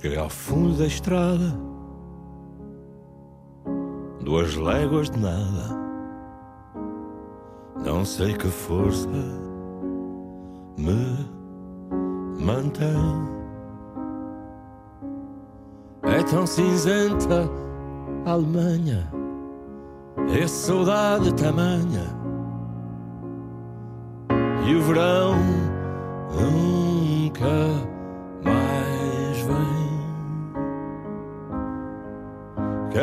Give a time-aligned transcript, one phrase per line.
[0.00, 1.58] Cheguei ao fundo da estrada,
[4.20, 5.76] duas léguas de nada.
[7.84, 9.08] Não sei que força
[10.78, 11.28] me
[12.38, 12.86] mantém.
[16.04, 17.50] É tão cinzenta
[18.24, 19.10] a Alemanha,
[20.32, 22.06] é saudade tamanha.
[24.64, 25.57] E o verão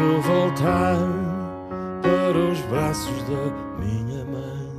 [0.00, 0.96] Quero voltar
[2.00, 4.70] para os braços da minha mãe.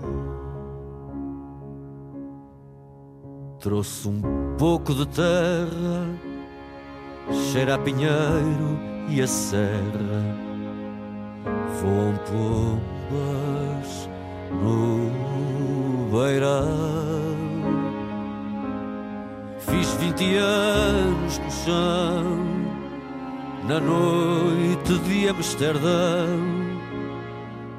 [3.59, 4.19] Trouxe um
[4.58, 6.09] pouco de terra,
[7.52, 10.23] cheira a pinheiro e a serra.
[11.80, 12.17] Voam
[13.11, 14.09] pombas
[14.59, 15.11] no
[16.09, 17.38] beirão.
[19.59, 22.61] Fiz vinte anos no chão,
[23.67, 26.40] na noite de Amsterdão.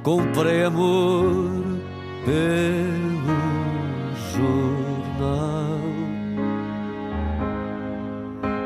[0.03, 1.51] Comprei amor
[2.25, 3.37] pelo
[4.33, 5.79] jornal.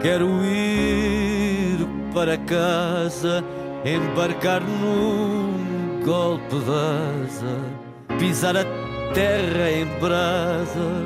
[0.02, 3.44] Quero ir para casa,
[3.84, 8.64] embarcar num golpe de asa, pisar a
[9.12, 11.04] terra em brasa,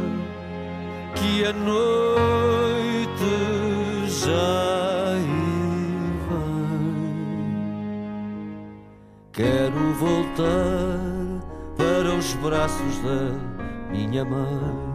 [1.15, 2.21] que a noite
[4.07, 4.80] já
[9.41, 11.01] Quero voltar
[11.75, 14.90] para os braços da minha mãe.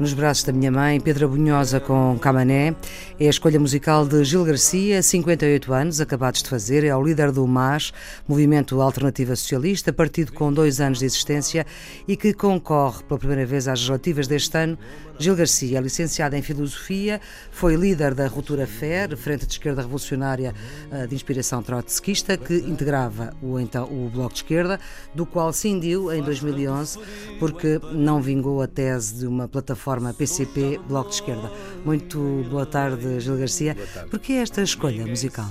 [0.00, 2.74] Nos braços da minha mãe, Pedro Bunhosa com Camané.
[3.18, 6.84] É a escolha musical de Gil Garcia, 58 anos, acabados de fazer.
[6.84, 7.92] É o líder do MAS,
[8.26, 11.66] Movimento Alternativa Socialista, partido com dois anos de existência
[12.08, 14.78] e que concorre pela primeira vez às legislativas deste ano.
[15.18, 20.54] Gil Garcia é licenciado em Filosofia, foi líder da Ruptura FER, Frente de Esquerda Revolucionária
[20.90, 24.80] eh, de inspiração trotskista, que integrava o, então, o Bloco de Esquerda,
[25.14, 26.98] do qual cindiu em 2011
[27.38, 31.50] porque não vingou a tese de uma plataforma PCP Bloco de Esquerda.
[31.84, 33.76] Muito boa tarde, Gil Garcia.
[34.10, 35.50] Por que esta escolha musical?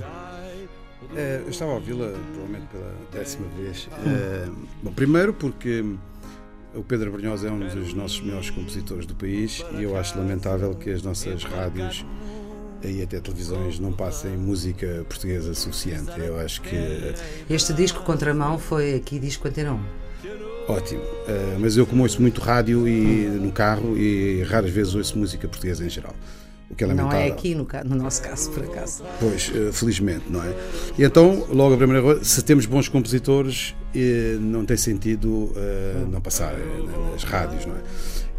[1.15, 3.89] É, eu estava a ouvi-la provavelmente pela décima vez.
[4.05, 4.47] É,
[4.83, 5.83] bom, primeiro porque
[6.73, 10.75] o Pedro Brunhosa é um dos nossos melhores compositores do país e eu acho lamentável
[10.75, 12.05] que as nossas rádios
[12.83, 16.11] e até televisões não passem música portuguesa suficiente.
[16.17, 16.75] Eu acho que.
[17.49, 19.98] Este disco Contramão foi aqui disco Antena 1.
[20.69, 21.01] Ótimo.
[21.01, 25.47] Uh, mas eu como ouço muito rádio e no carro e raras vezes ouço música
[25.47, 26.13] portuguesa em geral.
[26.69, 29.03] O que é não é aqui, no, no, nosso caso, por acaso.
[29.19, 30.53] Pois, uh, felizmente, não é?
[30.95, 35.51] E então, logo a primeira coisa, se temos bons compositores, uh, não tem sentido
[36.11, 36.53] não passar
[37.11, 37.79] nas rádios, não é?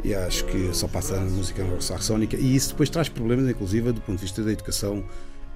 [0.04, 4.00] E acho que só passa a música anglo-saxónica e isso depois traz problemas, inclusive, do
[4.00, 5.04] ponto de vista da educação,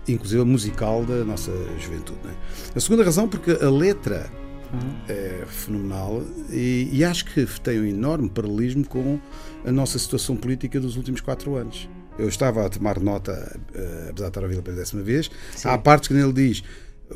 [0.09, 2.19] inclusive musical da nossa juventude.
[2.25, 2.35] Não é?
[2.75, 4.29] A segunda razão, porque a letra
[5.09, 9.19] é fenomenal e, e, acho que tem um enorme paralelismo com
[9.65, 11.89] a nossa situação política dos últimos quatro anos.
[12.19, 15.69] Eu estava a tomar nota, uh, apesar de estar a ouvir pela décima vez, Sim.
[15.69, 16.63] há partes que nele diz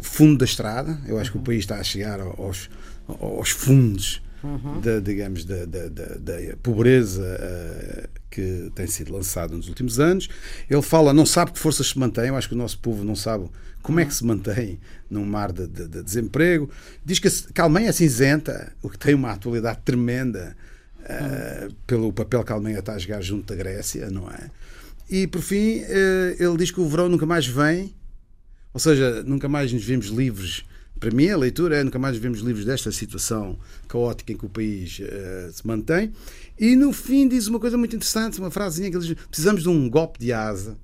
[0.00, 1.38] fundo da estrada, eu acho uhum.
[1.38, 2.68] que o país está a chegar aos,
[3.20, 4.80] aos fundos uhum.
[4.80, 10.28] da, digamos, da, da, da pobreza uh, que tem sido lançada nos últimos anos.
[10.68, 13.16] Ele fala, não sabe que forças se mantêm, eu acho que o nosso povo não
[13.16, 13.48] sabe
[13.82, 14.78] como é que se mantém
[15.08, 16.70] num mar de, de, de desemprego.
[17.04, 20.56] Diz que, que a Alemanha é cinzenta, o que tem uma atualidade tremenda
[21.00, 24.50] uh, pelo papel que a Alemanha está a jogar junto da Grécia, não é?
[25.08, 27.94] E por fim, uh, ele diz que o verão nunca mais vem,
[28.74, 30.64] ou seja, nunca mais nos vemos livres
[30.98, 34.48] para mim, a leitura é nunca mais vemos livros desta situação caótica em que o
[34.48, 36.12] país uh, se mantém.
[36.58, 39.88] E no fim diz uma coisa muito interessante, uma frasezinha que diz: precisamos de um
[39.88, 40.76] golpe de asa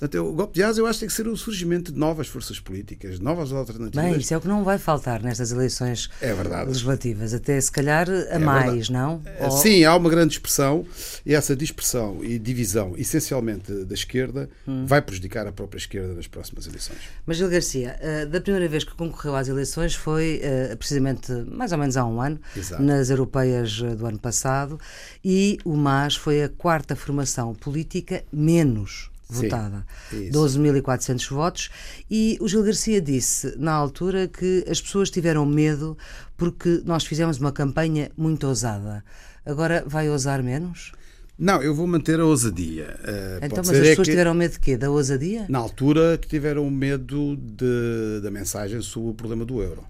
[0.00, 2.26] Portanto, o golpe de asa eu acho que tem que ser o surgimento de novas
[2.26, 4.02] forças políticas, novas alternativas.
[4.02, 8.08] Bem, isso é o que não vai faltar nestas eleições é legislativas, até se calhar
[8.08, 8.92] a é mais, verdade.
[8.92, 9.20] não?
[9.26, 10.86] É, sim, há uma grande dispersão
[11.24, 14.86] e essa dispersão e divisão, essencialmente da esquerda, hum.
[14.86, 17.00] vai prejudicar a própria esquerda nas próximas eleições.
[17.26, 21.72] Mas, Gil Garcia, eh, da primeira vez que concorreu às eleições foi eh, precisamente mais
[21.72, 22.82] ou menos há um ano, Exato.
[22.82, 24.80] nas europeias eh, do ano passado,
[25.22, 29.86] e o MAS foi a quarta formação política menos votada.
[30.12, 30.32] isso.
[30.32, 31.70] 12.400 votos.
[32.10, 35.96] E o Gil Garcia disse, na altura, que as pessoas tiveram medo
[36.36, 39.04] porque nós fizemos uma campanha muito ousada.
[39.44, 40.92] Agora vai ousar menos?
[41.38, 42.98] Não, eu vou manter a ousadia.
[43.00, 44.76] Uh, Então, mas as é pessoas tiveram medo de quê?
[44.76, 45.46] Da ousadia?
[45.48, 49.82] Na altura que tiveram medo de- da mensagem sobre o problema do euro.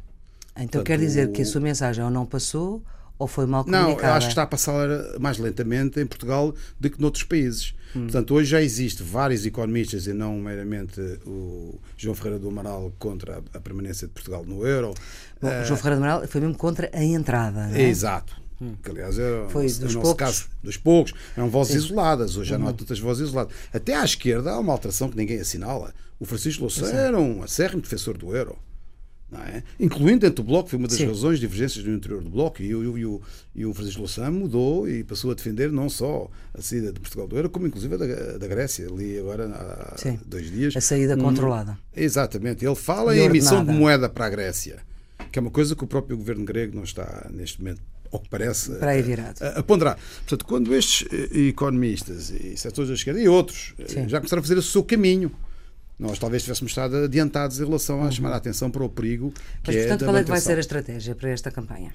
[0.54, 2.82] Então Portanto, quer dizer o- que a sua mensagem ou não passou
[3.18, 4.12] ou foi mal Não, comunicada?
[4.12, 4.88] eu acho que está a passar
[5.18, 7.74] mais lentamente em Portugal do que noutros países.
[7.94, 8.02] Hum.
[8.02, 13.42] Portanto, hoje já existe vários economistas e não meramente o João Ferreira do Amaral contra
[13.52, 14.94] a- permanência de Portugal no euro.
[15.40, 17.82] Bom, o João Ferreira do Amaral foi mesmo contra a entrada, é?
[17.82, 18.40] Exato.
[18.82, 20.14] Que, aliás, é, Foi o dos nosso poucos.
[20.18, 21.14] caso dos poucos.
[21.34, 22.36] Eram vozes isoladas.
[22.36, 23.54] Hoje já não há tantas vozes isoladas.
[23.72, 25.94] Até à esquerda há uma alteração que ninguém assinala.
[26.18, 28.58] O Francisco Louçã era um acérrimo defensor do euro.
[29.32, 29.62] É?
[29.78, 31.06] Incluindo dentro do Bloco, foi uma das Sim.
[31.06, 32.60] razões de divergências no interior do Bloco.
[32.60, 33.22] E, o- e o-
[33.54, 37.28] e o Francisco Louçã mudou e passou a defender não só a saída de Portugal
[37.28, 38.06] do euro, como inclusive a da,
[38.38, 38.88] da Grécia.
[38.88, 40.18] Ali agora há Sim.
[40.26, 40.76] dois dias.
[40.76, 41.78] A saída um- controlada.
[41.96, 42.64] Exatamente.
[42.64, 44.78] Ele fala em emissão de moeda para a Grécia,
[45.30, 47.80] que é uma coisa que o próprio governo grego não está, neste momento,
[48.12, 49.42] ao que parece, Para aí a- virado.
[49.44, 49.96] a, a ponderar.
[50.26, 54.08] Portanto, quando estes eh, economistas e setores da esquerda e outros eh, Sim.
[54.08, 55.30] já começaram a fazer o seu caminho,
[56.00, 59.32] nós talvez tivéssemos estado adiantados em relação a chamar a atenção para o perigo
[59.62, 59.76] que Uhum.
[59.76, 61.94] Mas, é portanto, qual é que vai ser a estratégia para esta campanha?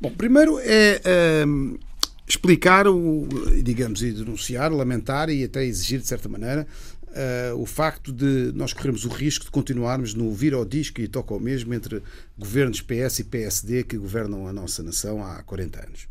[0.00, 1.78] Bom, primeiro é hum,
[2.26, 3.28] explicar, o,
[3.62, 6.66] digamos, e denunciar, lamentar e até exigir, de certa maneira,
[7.14, 11.06] eh, o facto de nós corrermos o risco de continuarmos no vir ao disco e
[11.06, 12.02] toca ao mesmo entre
[12.38, 16.08] governos PS e PSD que governam a nossa nação há 40 anos.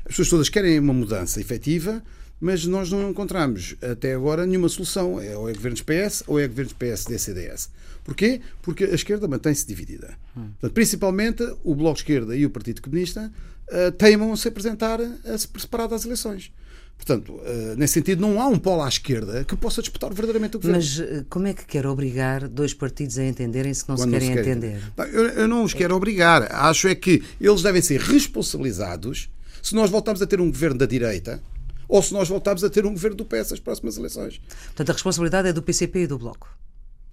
[0.00, 2.02] As pessoas todas querem uma mudança efetiva,
[2.40, 5.20] mas nós não encontramos até agora nenhuma solução.
[5.20, 7.70] É, ou é governos PS ou é governos PSD-CDS.
[8.04, 8.40] Porquê?
[8.62, 10.16] Porque a esquerda mantém-se dividida.
[10.34, 13.30] Portanto, principalmente o Bloco de Esquerda e o Partido Comunista
[13.70, 16.50] eh, teimam a se apresentar a se separar das eleições.
[16.96, 20.60] Portanto, eh, nesse sentido, não há um polo à esquerda que possa disputar verdadeiramente o
[20.60, 20.78] governo.
[20.78, 24.12] Mas eh, como é que quer obrigar dois partidos a entenderem-se que não Quando se
[24.12, 24.82] não querem querem entender?
[24.96, 26.48] Não, Eu, eu não os quero obrigar.
[26.50, 29.30] Acho é que eles devem ser responsabilizados
[29.62, 31.42] se nós voltarmos a ter um governo da direita
[31.88, 34.40] ou se nós voltarmos a ter um governo do PS nas próximas eleições.
[34.66, 36.48] Portanto, a responsabilidade é do PCP e do Bloco.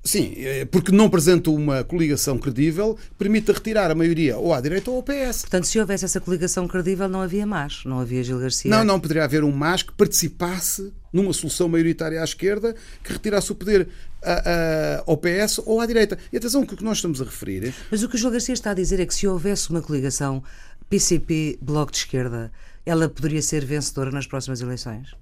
[0.03, 4.61] Sim, eh, porque não apresenta uma coligação credível que permita retirar a maioria ou à
[4.61, 5.41] direita ou ao PS.
[5.41, 7.83] Portanto, se houvesse essa coligação credível, não havia mais.
[7.85, 8.69] Não havia Gil Garcia.
[8.69, 13.51] Não, não poderia haver um MAS que participasse numa solução maioritária à esquerda que retirasse
[13.51, 13.87] o poder
[14.21, 14.33] a-
[14.99, 16.19] a- ao PS ou à direita.
[16.31, 18.71] E atenção o que nós estamos a referir Mas o que o Gil Garcia está
[18.71, 20.43] a dizer é que se houvesse uma coligação
[20.87, 22.51] PCP-Bloco de Esquerda,
[22.85, 25.15] ela poderia ser vencedora nas próximas eleições?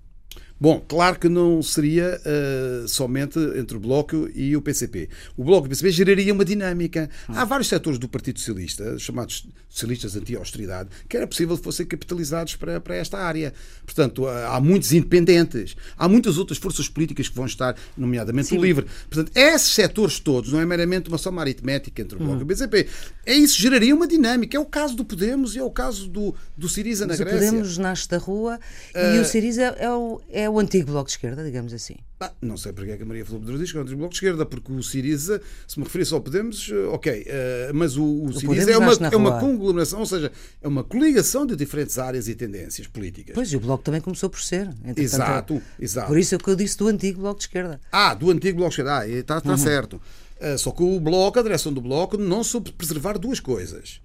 [0.60, 5.10] Bom, claro que não seria uh, somente entre o Bloco e o PCP.
[5.36, 7.10] O Bloco e o PCP geraria uma dinâmica.
[7.28, 12.56] Há vários setores do Partido Socialista, chamados socialistas anti-austeridade, que era possível que fossem capitalizados
[12.56, 13.54] para, para esta área.
[13.86, 18.86] Portanto, há muitos independentes, há muitas outras forças políticas que vão estar, nomeadamente o LIVRE.
[19.10, 22.46] Portanto, esses setores todos, não é meramente uma soma aritmética entre o Bloco e o
[22.46, 22.88] PCP.
[23.26, 24.56] É isso, geraria uma dinâmica.
[24.56, 27.24] É o caso do Podemos e é o caso do, do Siriza na Mas o
[27.26, 27.48] Grécia.
[27.48, 28.60] Podemos nasce da rua
[28.96, 31.96] e o Siriza é o, é o antigo Bloco de Esquerda, digamos assim.
[32.20, 34.10] Ah, não sei porque é que a Maria falou Pedro diz que é um Bloco
[34.10, 38.04] de Esquerda, porque o Siriza, se me referisse ao Podemos, eh, ok, eh, mas o,
[38.04, 40.32] o Siriza Podemos é uma, é uma conglomeração, ou seja,
[40.62, 43.36] é uma coligação de diferentes áreas e tendências políticas.
[43.36, 44.70] Pois, e o Bloco também começou por ser.
[44.96, 46.08] Exato, exato.
[46.08, 47.80] Por isso é que eu disse do antigo Bloco de Esquerda.
[47.92, 50.02] Ah, do antigo Bloco de Esquerda, ah, está, está certo.
[50.40, 54.02] Ah, só que o Bloco, a direção do Bloco, não soube preservar duas coisas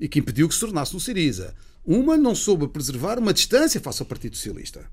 [0.00, 1.54] e que impediu que se tornasse um Siriza.
[1.84, 4.84] Uma, não soube preservar uma distância face ao Partido Socialista.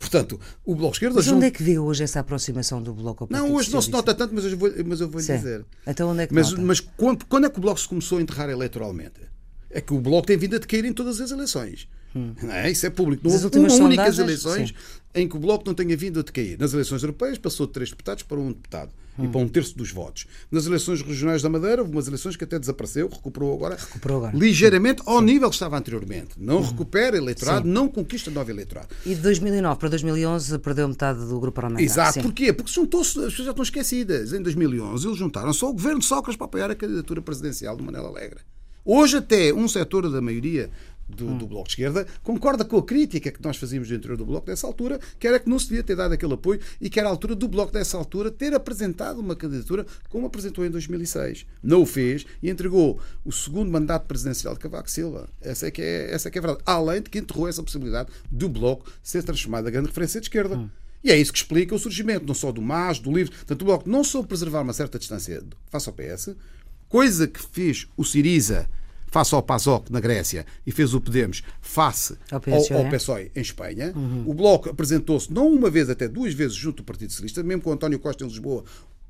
[0.00, 1.14] Portanto, o Bloco de Esquerda...
[1.16, 3.70] Mas junto- onde é que vê hoje essa aproximação do Bloco ao Partido Não, hoje
[3.70, 5.36] não se nota tanto, mas eu vou, mas eu vou Sim.
[5.36, 5.66] dizer.
[5.86, 6.62] Então onde é que Mas, nota?
[6.62, 9.20] mas quando, quando é que o Bloco se começou a enterrar eleitoralmente?
[9.68, 11.86] É que o Bloco tem vindo a decair em todas as eleições.
[12.14, 12.70] Não é?
[12.70, 13.26] Isso é público.
[13.26, 14.74] Não houve uma única eleições sim.
[15.14, 16.58] em que o Bloco não tenha vindo a decair.
[16.58, 19.30] Nas eleições europeias passou de três deputados para um deputado e Hum.
[19.30, 20.24] para um terço dos votos.
[20.50, 24.36] Nas eleições regionais da Madeira, houve umas eleições que até desapareceu, recuperou agora, Recuperou agora.
[24.36, 26.30] ligeiramente ao nível que estava anteriormente.
[26.38, 26.62] Não Uhum.
[26.70, 28.88] recupera eleitorado, não conquista novo eleitorado.
[29.04, 31.84] E de 2009 para 2011 perdeu metade do grupo parlamentar.
[31.84, 32.14] Exato.
[32.14, 32.22] Sim.
[32.22, 32.52] Porquê?
[32.52, 34.32] Porque juntou-se, as pessoas já estão esquecidas.
[34.32, 38.08] Em 2011, eles juntaram-se ao governo de Sócrates para apoiar a candidatura presidencial de Manela
[38.08, 38.38] Alegre.
[38.84, 40.70] Hoje, até um setor da maioria
[41.16, 41.38] do, Hum.
[41.38, 44.46] do Bloco de Esquerda concorda com a crítica que nós fazíamos do interior do Bloco
[44.46, 47.08] dessa altura, que era que não se devia ter dado aquele apoio e que era
[47.08, 51.46] a altura do Bloco dessa altura ter apresentado uma candidatura como apresentou em 2006.
[51.62, 55.28] Não o fez e entregou o segundo mandato presidencial de Cavaco Silva.
[55.40, 56.62] Essa é que é, essa é, que é a verdade.
[56.66, 60.56] Além de que enterrou essa possibilidade do Bloco ser transformado a grande referência de esquerda.
[60.56, 60.68] Hum.
[61.02, 63.30] E é isso que explica o surgimento, não só do MAS, do LIVRE.
[63.30, 66.36] Portanto, o Bloco não soube preservar uma certa distância face ao PS,
[66.88, 68.68] coisa que fez o Siriza
[69.10, 72.76] face ao PASOK na Grécia e fez o Podemos face Ao ao, PSOE.
[72.76, 73.92] ao PSOE em Espanha.
[74.24, 77.72] O Bloco apresentou-se não uma vez, até duas vezes junto do Partido Socialista, mesmo com
[77.72, 78.64] António Costa em Lisboa.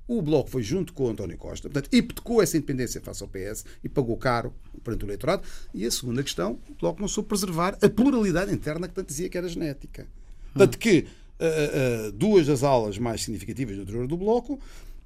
[0.08, 3.64] O Bloco foi junto com o António Costa, portanto, hipotecou essa independência face ao PS
[3.84, 4.52] e pagou caro
[4.82, 5.42] perante o eleitorado.
[5.72, 9.28] E a segunda questão, o Bloco não soube preservar a pluralidade interna que tanto dizia
[9.28, 10.08] que era genética.
[10.56, 11.06] Tanto que
[11.38, 14.58] ah, ah, duas das alas mais significativas do interior do Bloco,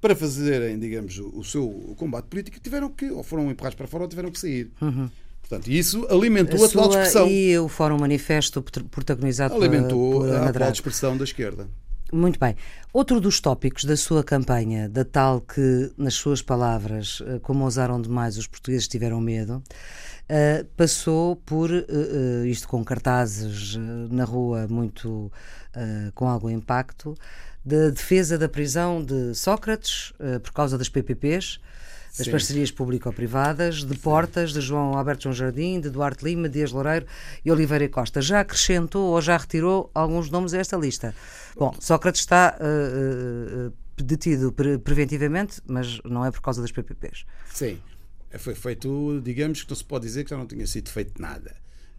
[0.05, 4.03] para fazerem, digamos, o, o seu combate político, tiveram que, ou foram empurrados para fora
[4.03, 4.71] ou tiveram que sair.
[5.41, 6.91] Portanto, isso alimentou a, atual Uhum.
[6.91, 7.27] sua- dispersão.
[7.29, 11.67] e o Fórum Manifesto prot- protagonizado por- Alimentou por a Ana atual dispersão da esquerda.
[12.13, 12.55] Muito bem.
[12.93, 17.99] Outro dos tópicos da sua campanha, da tal que, nas suas palavras, eh, como ousaram
[17.99, 19.61] demais, os portugueses tiveram medo,
[20.29, 23.75] eh, passou por, eh, isto com cartazes
[24.11, 25.31] na rua muito
[26.13, 27.17] com algum impacto,
[27.65, 31.59] da defesa da prisão de Sócrates eh, por causa das PPPs,
[32.17, 32.31] das Sim.
[32.31, 37.05] parcerias público-privadas, de Portas, de João Alberto João Jardim, de Duarte Lima, Dias Loureiro
[37.43, 38.21] e Oliveira Costa.
[38.21, 41.13] Já acrescentou ou já retirou alguns nomes a esta lista?
[41.57, 43.71] Bom, Sócrates está eh, eh,
[44.03, 47.25] detido pre- preventivamente, mas não é por causa das PPPs.
[47.53, 47.79] Sim.
[48.37, 51.55] Foi feito, digamos que não se pode dizer que já não tinha sido feito nada.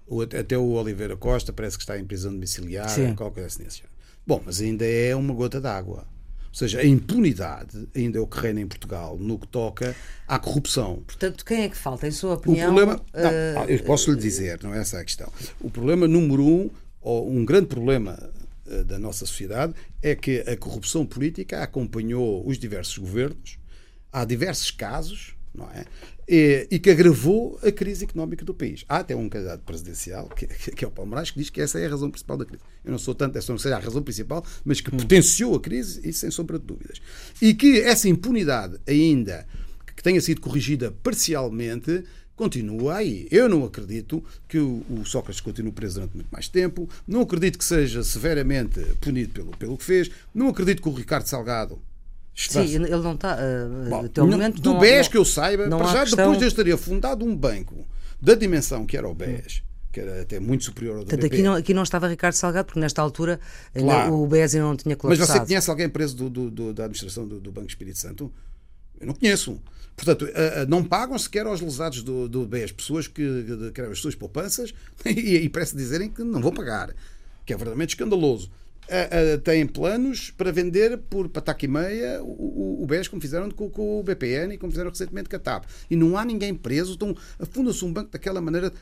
[0.07, 3.15] O- Até o Oliveira Costa parece que está em prisão domiciliar, Sim.
[3.15, 3.83] qualquer coisa assim.
[4.27, 6.07] Bom, mas ainda é uma gota d'água.
[6.49, 9.95] Ou seja, a impunidade ainda é o que reina em Portugal no que toca
[10.27, 11.03] à corrupção.
[11.07, 12.75] Portanto, quem é que falta, em sua O opinião?
[12.75, 13.01] problema.
[13.13, 15.31] eh, Não, ah, eu posso lhe dizer, não é essa a questão.
[15.61, 16.71] O problema número um,
[17.03, 18.19] ou um grande problema
[18.67, 23.59] eh, da nossa sociedade, é que a corrupção política acompanhou os diversos governos,
[24.11, 25.85] há diversos casos, não é?
[26.29, 28.85] E, e que agravou a crise económica do país.
[28.89, 31.87] Há até um candidato presidencial, que, que é o Palmeiras, que diz que essa é
[31.87, 32.63] a razão principal da crise.
[32.85, 36.01] Eu não sou tanto, essa não seja a razão principal, mas que potenciou a crise,
[36.09, 37.01] isso sem sombra de dúvidas.
[37.41, 39.47] E que essa impunidade ainda
[39.97, 42.05] que tenha sido corrigida parcialmente,
[42.37, 43.27] continua aí.
[43.31, 47.59] Eu não acredito que o, o Sócrates continue preso durante muito mais tempo, não acredito
[47.59, 51.81] que seja severamente punido pelo, pelo que fez, não acredito que o Ricardo Salgado
[52.37, 53.37] Sim, ele não está.
[53.41, 54.61] eh, Bom, até o momento.
[54.61, 57.25] do não- BES não- que eu saiba, para já questão- depois de eu ter fundado
[57.25, 57.87] um banco
[58.21, 61.35] da dimensão que era o BES, que era até muito superior ao do Portanto, BP.
[61.37, 63.41] aqui não, aqui não estava Ricardo Salgado, porque nesta altura
[63.75, 64.15] Claro.
[64.15, 65.39] o BES ainda não tinha Mas colapsado.
[65.41, 68.31] você conhece alguém preso do- do- do- da administração do, Banco Espírito Santo?
[69.01, 69.59] Eu não conheço.
[69.97, 70.27] Portanto,
[70.69, 74.75] não pagam sequer aos lesados do, do BES pessoas que, que criam as suas poupanças
[75.07, 76.89] e, e parece dizerem que não vão pagar,
[77.47, 78.51] que é verdadeiramente escandaloso.
[78.89, 82.27] A- têm planos para vender por pataca e meia o,
[82.81, 85.39] o, o BES, como fizeram com, com o BPN e como fizeram recentemente com a
[85.39, 85.65] TAP.
[85.91, 88.73] E não há ninguém preso, então afunda-se um banco daquela maneira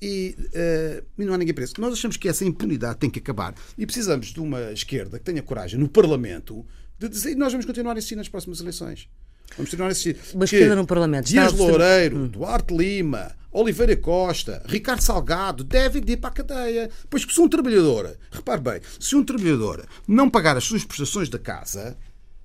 [0.00, 1.74] e, eh, e não há ninguém preso.
[1.78, 5.42] Nós achamos que essa impunidade tem que acabar e precisamos de uma esquerda que tenha
[5.42, 6.64] coragem no Parlamento
[6.98, 9.08] de dizer nós vamos continuar a existir nas próximas eleições.
[9.56, 10.16] Vamos a existir.
[10.34, 16.12] Uma Que esquerda no Parlamento Dias Loureiro, Duarte Lima, Oliveira Costa, Ricardo Salgado devem de
[16.12, 16.90] ir para a cadeia.
[17.10, 21.28] Pois que se um trabalhador, repare bem, se um trabalhador não pagar as suas prestações
[21.28, 21.96] da casa,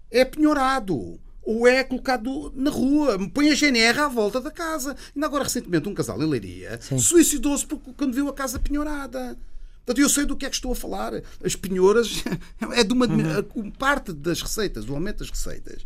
[0.10, 1.20] é penhorado.
[1.46, 4.96] Ou é colocado na rua, põe a GNR à volta da casa.
[5.14, 9.38] Ainda agora, recentemente, um casal em Leiria suicidou-se porque- quando viu a casa penhorada.
[9.86, 11.12] Portanto, eu sei do que é que estou a falar.
[11.44, 12.24] As penhoras
[12.74, 13.70] é de uma Uhum.
[13.72, 15.82] parte das receitas, do aumento das receitas,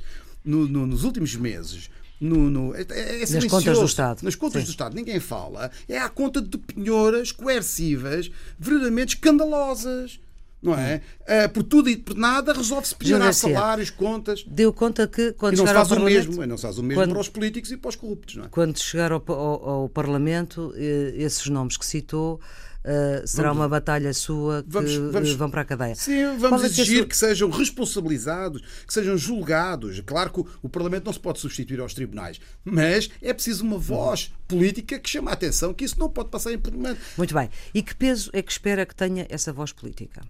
[0.47, 1.89] no- no- nos últimos meses.
[2.19, 3.49] No, no- é, é silencioso.
[3.49, 4.23] contas do Estado.
[4.23, 4.67] Nas contas Sim.
[4.67, 5.69] do Estado, ninguém fala.
[5.87, 10.19] É à conta de penhoras coercivas, verdadeiramente escandalosas.
[10.59, 11.01] Não é?
[11.27, 13.53] Ah, por tudo e por nada resolve-se penhorar Garcia.
[13.53, 14.43] salários, contas.
[14.47, 16.27] Deu conta que quando E não se chegar ao Parlamento.
[16.29, 16.45] mesmo.
[16.47, 18.37] Não se faz o mesmo Quando- para os políticos e para os corruptos.
[18.43, 18.47] É?
[18.49, 22.41] Quando chegar ao, ao- ao Parlamento, eh, esses nomes que citou,
[22.87, 25.93] eh, será uma batalha sua que Vamos- vamos- vão para a cadeia.
[25.95, 29.99] Sim, Qual vamos é que é exigir que sejam responsabilizados, que sejam julgados.
[30.05, 33.77] Claro que o, o Parlamento não se pode substituir aos tribunais, mas é preciso uma
[33.77, 36.99] voz política que chame a atenção que isso não pode passar impunemente.
[37.17, 37.49] Muito bem.
[37.73, 40.21] E que peso é que espera que tenha essa voz política?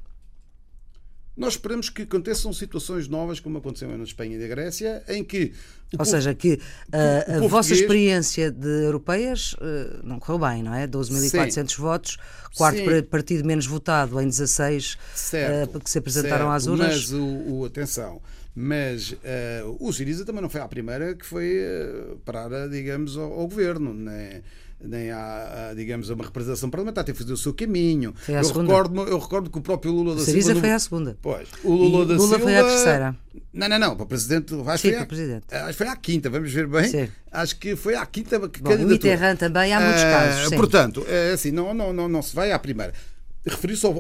[1.38, 5.53] Nós esperamos que aconteçam situações novas, como aconteceu na Espanha e na Grécia, em que.
[5.94, 6.60] Ou povo- seja, que
[6.91, 10.88] eh, a povo vossa português- experiência de europeias eh, não correu bem, não é?
[10.88, 12.17] 12.400 votos,
[12.56, 12.86] quarto Sim.
[12.86, 16.88] par- partido menos votado em 16 certo, eh, que se apresentaram certo, às urnas.
[17.12, 17.24] Mas, o,
[17.60, 18.22] o- atenção,
[18.56, 23.15] mas eh, o Siriza também não foi a primeira que foi eh, parar, a, digamos,
[23.15, 24.41] ao, ao governo, nem,
[24.79, 28.13] nem a, digamos, uma representação parlamentar, teve que fazer o seu caminho.
[28.15, 28.67] Foi à eu, segunda.
[28.74, 30.55] recordo, eu recordo que o próprio Lula da Silva.
[30.60, 31.17] foi à segunda.
[31.22, 32.39] Pois, o Lula E da Lula Silva.
[32.39, 33.15] foi à terceira.
[33.53, 34.53] Não, não, não, para o presidente.
[34.67, 35.43] Acho Sim, que foi à- presidente.
[35.51, 36.84] Acho que foi à quinta, vamos ver bem.
[36.89, 37.10] Sim.
[37.31, 38.38] Acho que foi à quinta.
[38.39, 40.50] Bom, o Mitterrand também, há muitos Ah, casos.
[40.50, 40.55] sim.
[40.55, 42.93] Portanto, é assim, não, não, não, não se vai à primeira.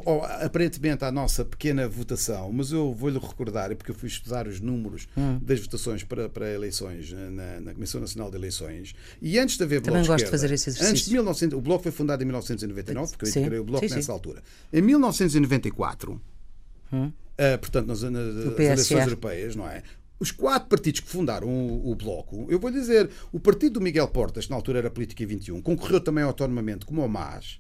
[0.05, 4.59] Ao- aparentemente à nossa pequena votação, mas eu vou-lhe recordar, porque eu fui estudar os
[4.59, 5.39] números Hum.
[5.41, 9.81] das votações para, para eleições na, na Comissão Nacional de Eleições, e antes de haver
[9.81, 10.91] Também Bloco de gosto de Esquerda, fazer esse exercício.
[10.91, 13.87] Antes de 1900, o Bloco foi fundado em 1999, porque eu Sim, integrei o Bloco
[13.87, 14.11] sim, nessa sim.
[14.11, 14.43] altura.
[14.73, 16.21] Em 1994,
[17.37, 19.83] eh, portanto, nas, nas- eleições europeias, não é?
[20.19, 24.07] Os quatro partidos que fundaram o, o Bloco, eu vou dizer, o partido do Miguel
[24.07, 27.59] Portas, que na altura era Política 21, concorreu também autonomamente, como o MAS,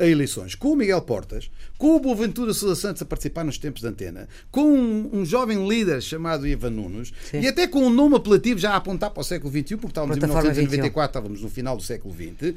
[0.00, 3.82] a eleições com o Miguel Portas, com o Boaventura Sousa Santos a participar nos tempos
[3.82, 7.40] de antena, com um, um jovem líder chamado Ivan Nunes, Sim.
[7.40, 10.16] e até com um nome apelativo já a apontar para o século XXI, porque estávamos
[10.16, 12.54] em Plataforma 1994, estávamos no final do século XX,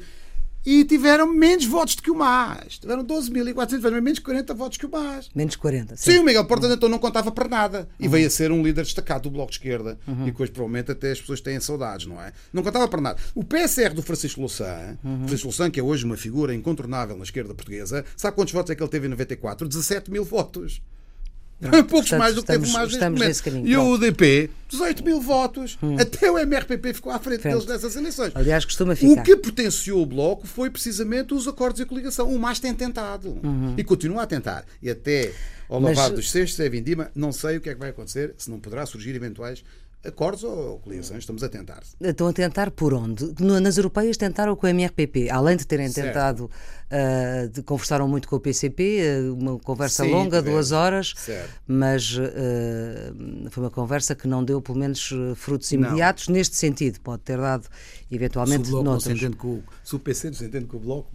[0.64, 2.78] e tiveram menos votos do que o MAS.
[2.78, 5.28] Tiveram 12.400, mas menos 40 votos que o MAS.
[5.34, 5.96] Menos 40.
[5.96, 7.88] Sim, o Miguel Portas então não contava para nada.
[7.98, 9.98] E veio a ser um líder destacado do Bloco de Esquerda.
[10.06, 12.32] E depois, provavelmente, até as pessoas têm saudades, não é?
[12.52, 13.20] Não contava para nada.
[13.34, 17.54] O PSR do Francisco Louçã, Francisco Louçã, que é hoje uma figura incontornável na esquerda
[17.54, 19.68] portuguesa, sabe quantos votos é que ele teve em 94?
[19.68, 20.80] 17 mil votos.
[21.60, 23.94] Poucos portanto, mais do que teve estamos- mais neste estamos nesse caminho, E o pronto.
[24.04, 25.78] UDP, 18 mil votos.
[26.00, 27.54] Até o MRPP ficou à frente Frente.
[27.54, 28.32] deles nessas eleições.
[28.34, 29.20] Aliás, costuma ficar.
[29.20, 32.28] O que potenciou o Bloco foi precisamente os acordos de coligação.
[32.28, 33.40] O MAS tem tentado.
[33.76, 34.64] E continua a tentar.
[34.82, 35.32] E até
[35.68, 35.84] ao Uhum.
[35.84, 38.50] Mas- lavar dos cestos é vindima, não sei o que é que vai acontecer, se
[38.50, 39.64] não poderá surgir eventuais
[40.04, 41.20] acordos ou coligações.
[41.20, 41.82] Estamos a tentar.
[42.00, 43.34] Estão a tentar por onde?
[43.40, 46.06] Nas europeias tentaram com o MRPP, além de terem Certo.
[46.08, 46.50] tentado,
[46.90, 51.50] ah, de, conversaram muito com o PCP, ah, uma conversa Sim, longa, duas horas, Certo.
[51.66, 57.00] mas ah, foi uma conversa que não deu, pelo menos, frutos imediatos neste sentido.
[57.00, 57.68] Pode ter dado,
[58.10, 59.22] eventualmente, se o Bloco não se noutros.
[59.26, 61.08] entende com, o- se o PC não se entende com o Bloco,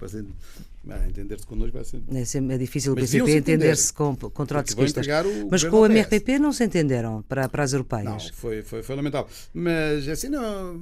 [0.97, 2.01] vai entender-se connosco, vai ser.
[2.13, 5.05] É, sempre- é difícil o PCP entender-se com, com trotskistas.
[5.49, 5.85] Mas com o.
[5.85, 8.29] MRPP não se entenderam para, para as Não, europeias.
[8.33, 9.27] foi, foi, foi lamentável.
[9.53, 10.79] Mas assim, não.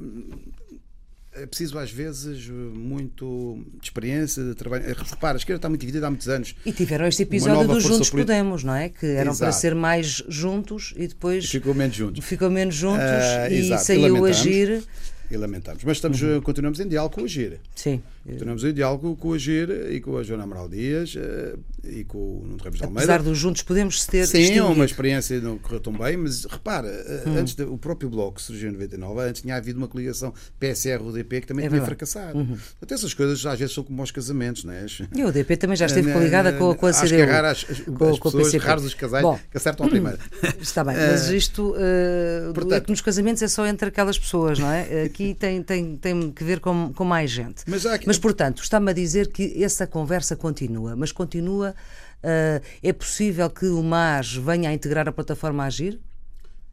[1.33, 4.83] É preciso às vezes muito de experiência, de trabalho.
[4.87, 6.55] Repara, a esquerda está muito dividida há muitos anos.
[6.65, 8.33] E tiveram este episódio dos Juntos política.
[8.33, 8.89] Podemos, não é?
[8.89, 9.61] Que eram para Exato.
[9.61, 12.25] ser mais juntos e depois Ficou menos juntos.
[12.25, 13.83] ficou menos juntos Ah, e exato.
[13.83, 14.37] E saiu a lamentamos.
[14.39, 14.83] agir.
[15.29, 15.83] E lamentamos.
[15.83, 16.41] Mas estamos, Uhum.
[16.41, 17.59] continuamos em diálogo com o Agir.
[17.75, 18.01] Sim.
[18.27, 22.17] Continuamos em diálogo com o Agir e com a Joana Amaral Dias eh, e com
[22.17, 23.03] o Nuno Ramos de Almeida.
[23.13, 26.87] Apesar dos Juntos Podemos ter Sim, é uma experiência não correu tão bem, mas repara,
[26.89, 27.37] eh, Hum.
[27.37, 31.47] antes de- o próprio Bloco surgiu em 99, antes tinha havido uma coligação PSR-UDP que
[31.47, 31.85] também É tinha verdade.
[31.97, 32.37] fracassado.
[32.37, 32.47] Uhum.
[32.79, 34.85] Portanto, essas coisas às vezes são como aos casamentos, não é?
[35.15, 37.21] E o DP também já esteve coligada com, com a acho que CDU.
[37.21, 39.85] é raro as, as, com, as com a pessoas, raros os casais Bom, que acertam
[39.85, 40.19] à primeira.
[40.59, 44.59] Está bem, mas isto eh, portanto- é que nos casamentos é só entre aquelas pessoas,
[44.59, 45.03] não é?
[45.03, 47.63] Aqui tem, tem, tem que ver com, com mais gente.
[47.67, 51.75] Mas há aqui- Mas, portanto, está-me a dizer que essa conversa continua, mas continua.
[52.23, 55.99] eh, é possível que o MAS venha a integrar a plataforma Agir?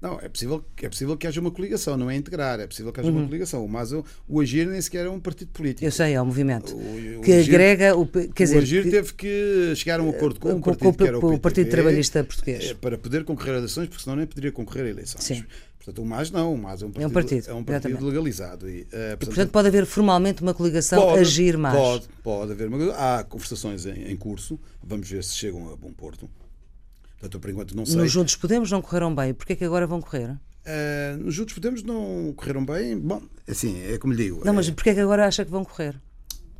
[0.00, 3.00] Não, é possível, é possível que haja uma coligação, não é integrar, é possível que
[3.00, 3.66] haja uma coligação.
[3.68, 5.83] Mas o, o Agir nem sequer é um partido político.
[5.85, 5.88] Uhum.
[5.88, 8.07] Eu sei, é um movimento O- o que Agir- agrega o.
[8.07, 10.70] Quer o dizer, Agir que- teve que chegar a um acordo com, com- o com-
[10.92, 12.64] partido, era com o o Partido Trabalhista Português.
[12.70, 15.22] eh, para poder concorrer a eleições, porque senão nem poderia concorrer a eleições.
[15.24, 15.44] Sim.
[15.85, 18.05] Portanto, o MAS não, o MAS é um partido, partido, é um partido exatamente.
[18.05, 18.70] legalizado.
[18.70, 21.77] E, eh, e, portanto, pode haver formalmente uma coligação pode- Agir Mais.
[21.77, 22.94] Pode, pode haver uma.
[22.94, 26.29] Há conversações em, em curso, vamos ver se chegam a bom porto.
[27.20, 27.97] Portanto, por enquanto não sei.
[27.97, 29.35] Nos Juntos Podemos não correram bem.
[29.35, 30.35] Porquê é que agora vão correr?
[30.64, 32.99] Eh, nos Juntos Podemos não correram bem.
[32.99, 34.42] Bom, assim, é como lhe digo.
[34.42, 36.01] Não, mas eh, porquê é que agora acha que vão correr?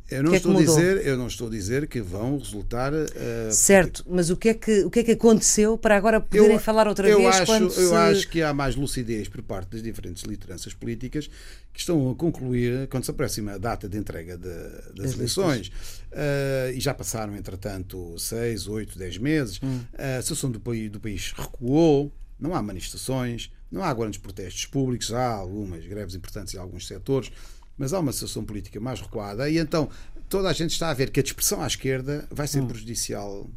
[0.09, 2.37] Eu não que é que estou a dizer, eu não estou a dizer que vão
[2.37, 6.21] resultar eh, Certo, mas o que é que, o que, é que aconteceu para agora
[6.21, 7.95] poderem falar outra eu vez acho, quando eu se...
[7.95, 11.27] acho que há mais lucidez por parte das diferentes lideranças políticas
[11.73, 14.47] que estão a concluir, quando se aproxima a data de entrega de-
[14.93, 15.71] das Das eleições,
[16.11, 19.81] eh, e já passaram, entretanto, seis, oito, dez meses, Hum.
[19.97, 25.11] a situação do país, do país recuou, não há manifestações, não há grandes protestos públicos,
[25.11, 27.31] há algumas greves importantes em alguns setores,
[27.77, 29.89] mas há uma situação política mais recuada, e então
[30.29, 32.47] toda a gente está a ver que a dispersão à esquerda vai Hum.
[32.47, 33.49] ser prejudicial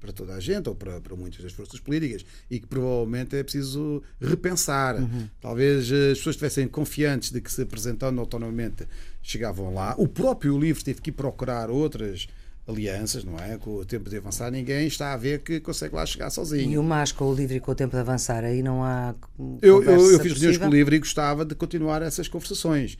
[0.00, 3.42] para toda a gente ou para, para muitas das forças políticas e que provavelmente é
[3.44, 4.96] preciso repensar.
[4.96, 5.28] Uhum.
[5.40, 8.84] Talvez eh, as pessoas estivessem confiantes de que se apresentando autonomamente
[9.22, 9.94] chegavam lá.
[9.96, 12.26] O próprio livro teve que ir procurar outras
[12.66, 13.58] alianças, não é?
[13.58, 16.80] Com o tempo de avançar, ninguém está a ver que consegue lá chegar E sozinho.
[16.80, 19.14] o MAS com o livre e com o tempo de avançar, aí não há
[19.60, 22.96] Eu, eu, eu fiz reuniões com o livro e gostava de continuar essas conversações.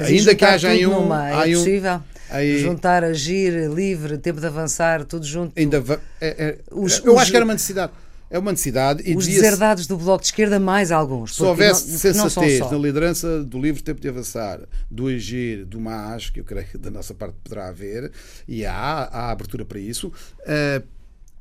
[0.00, 1.02] Mas ainda que haja aí um.
[1.02, 2.00] numa, é um- possível?
[2.28, 5.52] aí- Juntar, agir, livre, tempo de avançar, tudo junto.
[5.58, 5.82] ainda
[6.20, 7.92] é- é- Os- eu os- acho que era uma necessidade.
[8.30, 11.34] É uma necessidade e Os deserdados do Bloco de Esquerda, mais alguns.
[11.34, 16.30] Se houvesse não, sensatez na liderança do livro Tempo de Avançar, do Agir, do MAS,
[16.30, 18.12] que eu creio que da nossa parte poderá haver,
[18.46, 20.12] e há, há abertura para isso,
[20.46, 20.80] eh,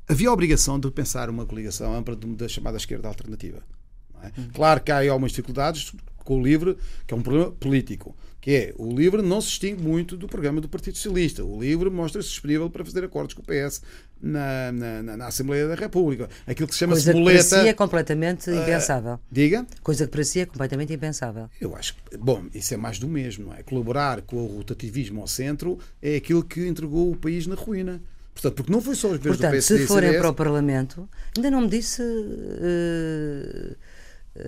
[0.08, 3.62] havia a obrigação de pensar uma coligação ampla da chamada esquerda alternativa.
[4.24, 4.32] é?
[4.52, 6.76] Claro que há aí algumas dificuldades, com o LIVRE,
[7.06, 10.62] que é um problema político que é o LIVRE não se distingue muito do programa
[10.62, 11.44] do Partido Socialista.
[11.44, 13.82] O LIVRE mostra-se disponível para fazer acordos com o PS
[14.22, 16.30] na, na, na, Assembleia da República.
[16.46, 17.44] Aquilo que se chama Coisa boleta.
[17.44, 19.14] Que para si é completamente impensável.
[19.14, 19.66] Uh, diga?
[19.82, 21.50] Coisa que para si é completamente impensável.
[21.60, 23.64] Eu acho que, bom, isso é mais do mesmo, não é?
[23.64, 28.02] Colaborar com o rotativismo ao centro é aquilo que entregou o país na ruína.
[28.34, 31.10] Portanto, porque não foi só os governos Portanto, do PSD se forem para o Parlamento,
[31.36, 32.02] ainda não me disse.
[32.02, 33.76] Uh,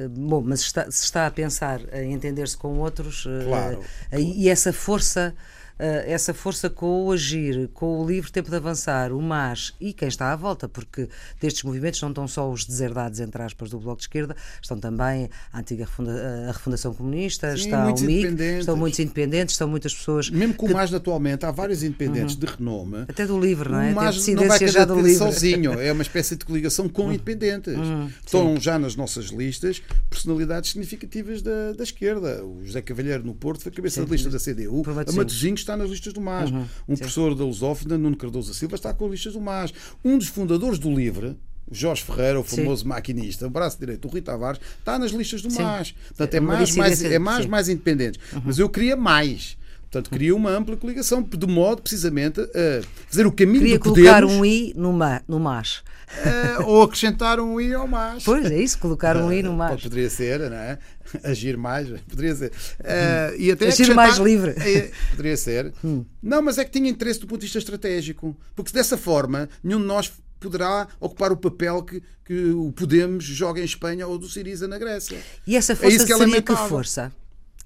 [0.09, 3.81] bom, mas está, se está a pensar em entender-se com outros claro.
[4.17, 5.33] e essa força
[5.79, 10.07] essa força com o agir, com o livre tempo de avançar, o MAS e quem
[10.07, 11.07] está à volta, porque
[11.39, 15.29] destes movimentos não estão só os deserdados, entre aspas, do Bloco de Esquerda, estão também
[15.51, 16.11] a antiga refunda
[16.49, 20.29] a Refundação Comunista, Sim, está o MIC, estão muitos independentes, estão muitas pessoas.
[20.29, 20.73] Mesmo com que...
[20.73, 22.41] o MAS atualmente, há vários independentes uhum.
[22.41, 23.05] de renome.
[23.07, 23.91] Até do livre, não é?
[23.91, 25.15] O MAS não vai já do livre.
[25.15, 27.13] sozinho, é uma espécie de coligação com uhum.
[27.13, 27.75] independentes.
[27.75, 28.09] Uhum.
[28.25, 32.43] Estão já nas nossas listas personalidades significativas da, da esquerda.
[32.43, 34.05] O José Cavalheiro no Porto foi cabeça Sim.
[34.05, 36.51] da lista da CDU, a Matosinhos está nas listas do MAS.
[36.51, 37.01] Uhum, um sim.
[37.01, 39.73] professor da Lusófona, Nuno Cardoso Silva, está com as listas do MAS.
[40.03, 41.37] Um dos fundadores do LIVRE,
[41.71, 42.87] Jorge Ferreira, o famoso sim.
[42.89, 45.61] maquinista, o braço direito, o Rui Tavares, está nas listas do sim.
[45.61, 45.93] MAS.
[46.09, 48.19] Portanto, é mais, mais, é mais, mais independente.
[48.33, 48.41] Uhum.
[48.45, 49.57] Mas eu queria mais.
[49.91, 54.09] Portanto, queria uma ampla coligação, de modo precisamente a fazer o caminho queria do Podemos.
[54.09, 55.83] colocar um I no, ma, no MAS.
[56.11, 58.23] Uh, ou acrescentar um I ao MAS.
[58.23, 59.81] Pois, é isso, colocar um I no MAS.
[59.81, 60.79] poderia ser, não é?
[61.25, 62.51] Agir mais, poderia ser.
[62.79, 64.51] Uh, e até Agir mais livre.
[64.51, 65.73] É, poderia ser.
[65.83, 66.05] Hum.
[66.23, 68.33] Não, mas é que tinha interesse do ponto de vista estratégico.
[68.55, 73.59] Porque dessa forma, nenhum de nós poderá ocupar o papel que, que o Podemos joga
[73.59, 75.19] em Espanha ou do Siriza na Grécia.
[75.45, 77.11] E essa força é que seria que força?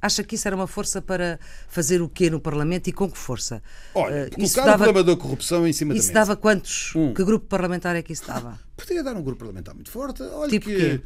[0.02, 3.18] Acha que isso era uma força para fazer o quê no Parlamento e com que
[3.18, 3.62] força?
[3.94, 6.06] Olha, uh, colocar dava, o problema da corrupção em cima da mesa.
[6.06, 6.94] Isso dava quantos?
[6.96, 7.14] Um.
[7.14, 8.60] Que grupo parlamentar é que isso dava?
[8.76, 10.22] Poderia dar um grupo parlamentar muito forte.
[10.22, 10.76] Olha tipo que...
[10.76, 11.02] Quê?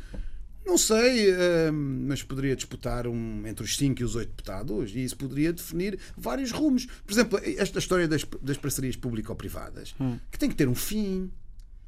[0.65, 5.03] Não sei, uh, mas poderia disputar um, entre os 5 e os 8 deputados e
[5.03, 6.85] isso poderia definir vários rumos.
[6.85, 10.19] Por exemplo, esta história das, das parcerias público-privadas, hum.
[10.31, 11.31] que tem que ter um fim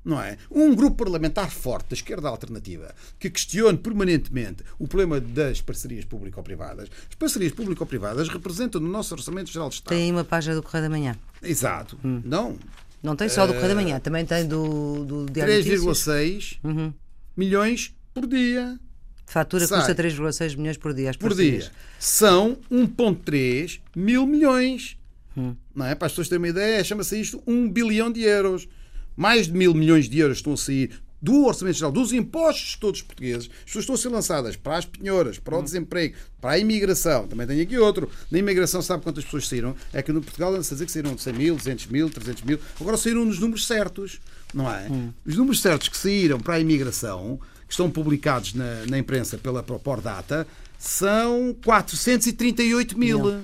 [0.04, 0.38] não é?
[0.50, 6.90] Um grupo parlamentar forte da esquerda alternativa que questione permanentemente o problema das parcerias público-privadas.
[7.10, 9.96] As parcerias público-privadas representam no nosso Orçamento Geral de Estado.
[9.96, 11.16] Tem uma página do Correio da Manhã.
[11.42, 11.98] Exato.
[12.04, 12.22] Hum.
[12.26, 12.58] Não.
[13.02, 16.94] Não tem só do Correio da Manhã, também tem do, do Diário 3,6 uhum.
[17.36, 18.80] milhões por dia.
[19.26, 19.80] Fatura Sai.
[19.80, 21.12] custa 3,6 milhões por dia.
[21.18, 21.72] por dia.
[21.98, 24.98] São 1,3 mil milhões.
[25.36, 25.56] Hum.
[25.74, 25.96] Não é?
[25.96, 28.68] Para as pessoas terem uma ideia, chama-se isto 1 bilhão de euros
[29.15, 33.02] mais de mil milhões de euros estão a sair do Orçamento Geral, dos impostos todos
[33.02, 35.63] portugueses, as pessoas estão a ser lançadas para as penhoras, para o hum.
[35.63, 37.28] desemprego, para a imigração.
[37.28, 38.10] Também tenho aqui outro.
[38.32, 39.76] Na imigração, sabe quantas pessoas saíram?
[39.93, 42.60] É que no Portugal, antes de dizer que saíram 100 mil, 200 mil, 300 mil,
[42.80, 44.19] agora saíram nos números certos,
[44.52, 44.88] não é?
[44.89, 45.13] Hum.
[45.24, 49.62] Os números certos que saíram para a imigração, que estão publicados na, na imprensa pela
[49.62, 50.47] Propor Data,
[50.80, 53.30] são 438 mil.
[53.30, 53.41] É?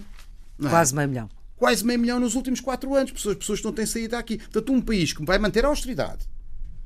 [0.69, 3.11] Quase meio milhão quase meio milhão nos últimos quatro anos.
[3.11, 4.37] Pessoas, pessoas que não têm saído daqui.
[4.37, 6.25] Portanto, um país que vai manter a austeridade,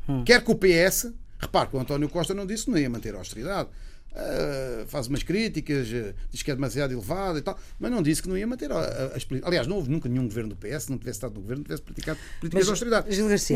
[0.10, 0.24] hum.
[0.24, 3.14] quer que o PS, repare que o António Costa não disse que não ia manter
[3.14, 3.70] a austeridade.
[4.12, 8.22] Uh, faz umas críticas, uh, diz que é demasiado elevado e tal, mas não disse
[8.22, 9.48] que não ia manter as políticas.
[9.48, 12.20] Aliás, não houve nunca nenhum governo do PS, não tivesse estado no governo, tivesse praticado
[12.42, 13.08] políticas mas, de austeridade.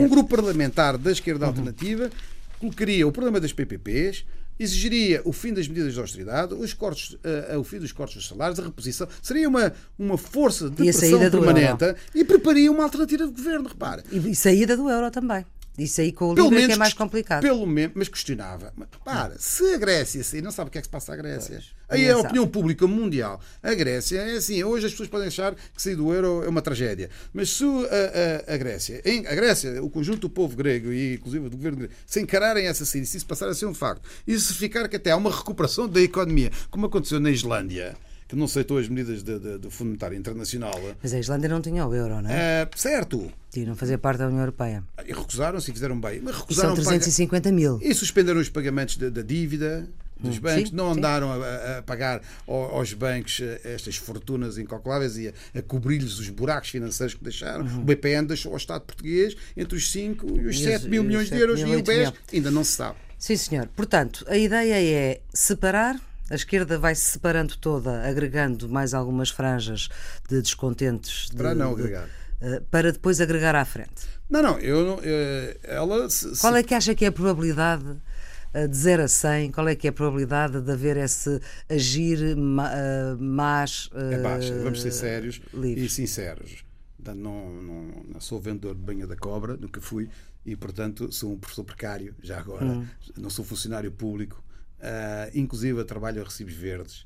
[0.05, 1.49] Um grupo parlamentar da esquerda uhum.
[1.49, 2.09] alternativa
[2.57, 4.25] colocaria o problema das PPPs,
[4.59, 8.27] exigiria o fim das medidas de austeridade, os cortes, uh, o fim dos cortes dos
[8.27, 9.07] salários, a reposição.
[9.21, 14.03] Seria uma, uma força de pressão permanente e prepararia uma alternativa de governo, repare.
[14.11, 15.45] E, e saída do euro também.
[15.77, 17.41] Isso aí com o pelo menos, é, é mais complicado.
[17.41, 18.73] Pelo menos, mas questionava.
[19.03, 21.55] Para, se a Grécia sair, não sabe o que é que se passa à Grécia.
[21.55, 23.39] Pois, aí é a opinião pública mundial.
[23.61, 26.61] A Grécia é assim, hoje as pessoas podem achar que sair do euro é uma
[26.61, 27.09] tragédia.
[27.33, 31.15] Mas se a, a, a Grécia, em, a Grécia, o conjunto do povo grego e
[31.15, 34.01] inclusive do governo grego, se encararem essa saída, se isso passar a ser um facto,
[34.25, 37.95] e se ficar que até há uma recuperação da economia, como aconteceu na Islândia,
[38.35, 40.79] que não aceitou as medidas do Fundo Monetário Internacional.
[41.01, 42.61] Mas a Islândia não tinha o euro, não é?
[42.61, 43.31] é certo.
[43.55, 44.83] E não fazia parte da União Europeia.
[45.07, 46.19] E recusaram-se e fizeram bem.
[46.21, 47.79] Mas recusaram São 350 mil.
[47.81, 49.87] E suspenderam os pagamentos da, da dívida
[50.19, 55.17] dos hum, bancos, sim, não andaram a, a, pagar aos bancos eh, estas fortunas incalculáveis
[55.17, 57.65] e a, a cobrir-lhes os buracos financeiros que deixaram.
[57.65, 57.79] Uhum.
[57.79, 61.37] O BPN deixou ao Estado português entre os 5 e os 7 mil milhões de
[61.37, 62.97] euros e o BES ainda não se sabe.
[63.17, 63.67] Sim, senhor.
[63.75, 69.89] Portanto, a ideia é separar a esquerda vai se separando toda, agregando mais algumas franjas
[70.27, 71.29] de descontentes.
[71.35, 72.09] Para de, não agregar.
[72.41, 74.07] De, uh, para depois agregar à frente.
[74.29, 74.95] Não, não, eu não.
[74.95, 76.09] Uh, ela.
[76.09, 79.51] Se, Qual é que acha que é a probabilidade uh, de 0 a 100?
[79.51, 83.89] Qual é que é a probabilidade de haver esse agir mais.
[83.93, 85.91] é baixa, vamos ser sérios livres.
[85.91, 86.65] e sinceros.
[86.95, 90.09] Portanto, não, não, sou vendedor de banha da cobra, nunca fui,
[90.43, 92.65] e portanto sou um professor precário, já agora.
[92.65, 92.87] Hum.
[93.15, 94.43] Não sou funcionário público
[94.79, 97.05] Uh, inclusive, eu trabalho a recibos verdes.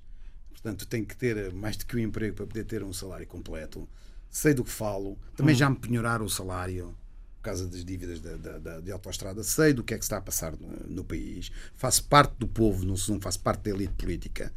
[0.51, 3.88] Portanto, tenho que ter mais do que um emprego para poder ter um salário completo.
[4.29, 5.17] Sei do que falo.
[5.36, 6.95] Também já me penhoraram o salário
[7.38, 9.41] por causa das dívidas da, da, da, de autoestrada.
[9.43, 11.49] Sei do que é que está a passar no, no país.
[11.75, 14.51] Faço parte do povo, não, não faço parte da elite política.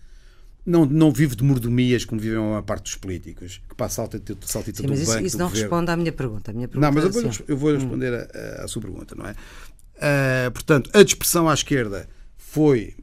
[0.66, 4.37] Não, não vivo de mordomias como vivem a maior parte dos políticos, que passa saltita,
[4.42, 5.27] saltita Sim, do mas isso, banco.
[5.27, 5.62] isso não governo.
[5.70, 6.51] responde à minha pergunta.
[6.51, 8.83] A minha pergunta Não, mas eu é vou, assim, eu vou responder à- à sua
[8.83, 9.35] pergunta, não é?
[10.01, 12.09] Ah, portanto, a dispersão à esquerda
[12.53, 12.95] foi,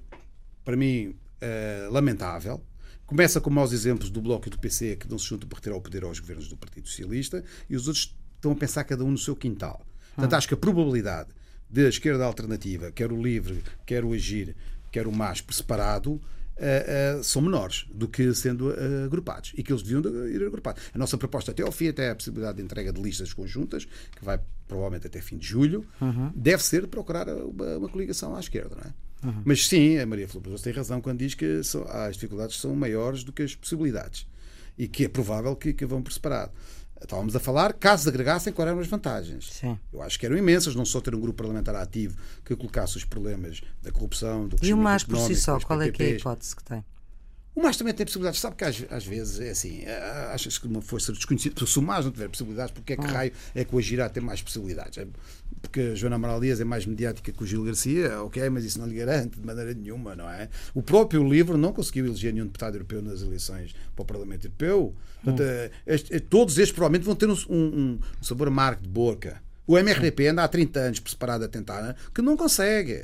[0.64, 2.64] para mim, ah, lamentável.
[3.08, 5.76] Começa com maus exemplos do Bloco e do PC que não se juntam para retirar
[5.76, 9.10] o poder aos governos do Partido Socialista e os outros estão a pensar cada um
[9.10, 9.84] no seu quintal.
[10.14, 11.30] Portanto, acho que a probabilidade
[11.68, 14.56] de a esquerda alternativa, quer o LIVRE, quer o AGIR,
[14.92, 16.22] quer o MAS por separado,
[16.60, 20.46] ah, ah, são menores do que sendo ah, agrupados e que eles deviam de ir
[20.46, 20.84] agrupados.
[20.94, 24.24] A nossa proposta até ao fim, até a possibilidade de entrega de listas conjuntas, que
[24.24, 25.88] vai provavelmente até fim de julho,
[26.36, 29.09] deve ser procurar uma, uma coligação à esquerda, não é?
[29.46, 32.76] Mas sim, a Maria Flor Pedroso tem razão quando diz que são- as dificuldades são
[32.76, 34.26] maiores do que as possibilidades
[34.78, 36.52] e que é provável que, que vão por separado.
[37.02, 39.50] Estávamos a falar, casos agregassem, quais eram as vantagens?
[39.54, 39.80] Sim.
[39.92, 43.06] Eu acho que eram imensas, não só ter um grupo parlamentar ativo que colocasse os
[43.06, 46.10] problemas da corrupção, do E o MAS por si só, qual é que é a
[46.20, 46.84] hipótese que tem?
[47.56, 48.40] O MAS também tem possibilidades.
[48.40, 51.66] Sabe que às, às vezes é assim, ah, achas que uma força desconhecida.
[51.66, 54.24] Se o MAS não tiver possibilidades, porque é que raio é que o Agirá tem
[54.24, 54.98] mais possibilidades?
[54.98, 55.08] É
[55.62, 58.80] porque a Joana Amaral Dias é mais mediática que o Gil Garcia, ok, mas isso
[58.80, 60.48] não lhe garante de maneira nenhuma, não é?
[60.74, 64.96] O próprio livro não conseguiu eleger nenhum deputado europeu nas eleições para o Parlamento Europeu.
[65.22, 68.88] Portanto, eh, este- eh, todos estes provavelmente vão ter um, um- um sabor amargo de
[68.88, 69.42] boca.
[69.68, 73.04] O MRDP anda há 30 anos separado a tentar, que não consegue.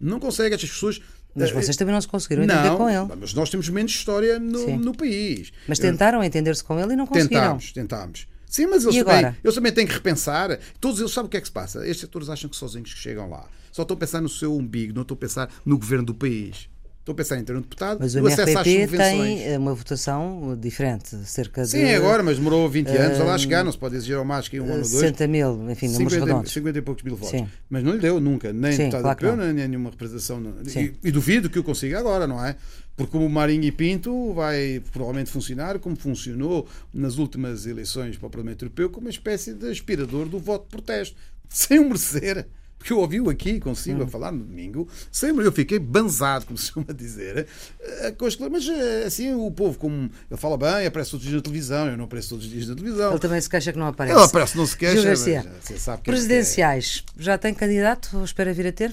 [0.00, 0.54] Não consegue.
[0.56, 1.00] Estas pessoas.
[1.34, 3.08] Mas eh, vocês também não se conseguiram entender não, com ele.
[3.18, 5.52] mas nós temos menos história no, no país.
[5.66, 7.42] Mas tentaram entender-se com ele e não conseguiram.
[7.42, 8.26] Tentámos, tentámos.
[8.46, 10.58] Sim, mas eles também, eles também têm que repensar.
[10.78, 11.78] Todos eles sabem o que é que se passa.
[11.86, 13.46] Estes setores acham que sozinhos que chegam lá.
[13.72, 16.68] Só estão a pensar no seu umbigo, não estão a pensar no governo do país.
[17.02, 19.40] Estão a pensar em ter um deputado, Mas o no acesso às MRPP subvenções.
[19.40, 23.36] tem eh, uma votação diferente, cerca Sim, de agora, mas demorou 20 anos a lá
[23.36, 23.64] chegar.
[23.64, 24.88] Não se pode exigir ao mais que um ano ou dois.
[24.88, 26.52] 60 mil, enfim, números 50, redondos.
[26.52, 27.40] 50 e poucos mil votos.
[27.40, 27.48] Sim.
[27.68, 30.40] Mas não lhe deu nunca, nem Sim, deputado claro europeu, nem nenhuma representação.
[30.64, 30.92] Sim.
[31.02, 32.54] E, e duvido que o consiga agora, não é?
[32.96, 38.30] Porque o Marinho e Pinto vai provavelmente funcionar como funcionou nas últimas eleições para o
[38.30, 41.16] Parlamento Europeu, como uma espécie de aspirador do voto de protesto,
[41.50, 42.46] sem o merecer.
[42.82, 44.04] Porque eu ouvi-o aqui consigo Hum.
[44.04, 47.46] a falar no domingo, sempre eu fiquei banzado, como se chama dizer,
[47.80, 48.14] eh,
[48.50, 51.86] mas eh, assim o povo, como ele fala bem, aparece todos os dias na televisão,
[51.88, 53.10] eu não apareço todos os dias na televisão.
[53.12, 54.16] Ele também se queixa que não aparece.
[54.18, 57.54] Ele aparece, não se queixa, Gil Garcia, já- você sabe que é- presidenciais, já tem
[57.54, 58.16] candidato?
[58.18, 58.92] Ou espera vir a ter?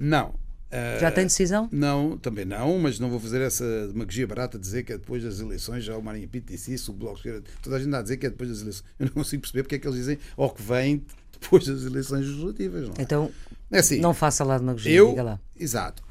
[0.00, 0.34] Não.
[0.70, 1.66] Eh, Já tem decisão?
[1.72, 5.22] Não, também não, mas não vou fazer essa demagogia barata de dizer que é depois
[5.22, 7.88] das eleições, já o Marinho Pinto disse isso, o Bloco de Esquerda, toda a gente
[7.88, 8.84] está a dizer que é depois das eleições.
[8.98, 11.02] Eu não consigo perceber porque é que eles dizem ao que vem
[11.40, 12.88] depois das eleições legislativas.
[12.88, 13.02] Não é?
[13.02, 13.30] Então,
[13.70, 15.40] é assim, não faça lá demagogia, eu, diga lá.
[15.58, 16.02] exato.